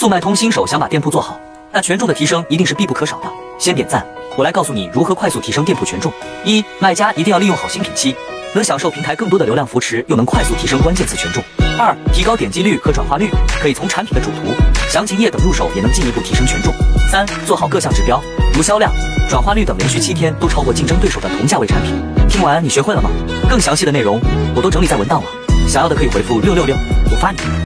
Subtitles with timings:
[0.00, 1.38] 速卖通新手想把店铺做好
[1.70, 3.30] 那权重的提升一定是必不可少的。
[3.58, 4.02] 先点赞
[4.34, 6.10] 我来告诉你如何快速提升店铺权重。
[6.42, 8.16] 一卖家一定要利用好新品期
[8.54, 11.44] 能享受平台更多的流量扶持又能快速提升关键词权重。
[11.78, 13.28] 二提高点击率和转化率
[13.60, 14.54] 可以从产品的主图
[14.88, 16.72] 详情页等入手也能进一步提升权重。
[17.12, 18.18] 三做好各项指标
[18.54, 18.90] 如销量
[19.28, 21.94] 转化率等连续七天都超过竞争对手的同价位产品。
[22.26, 23.10] 听完你学会了吗？
[23.50, 24.18] 更详细的内容
[24.56, 25.28] 我都整理在文档了
[25.68, 26.74] 想要的可以回复六六六
[27.12, 27.36] 我发你。